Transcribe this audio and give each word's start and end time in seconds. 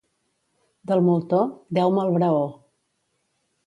Del 0.93 1.03
moltó, 1.11 1.43
deu-me 1.81 2.09
el 2.09 2.19
braó. 2.19 2.45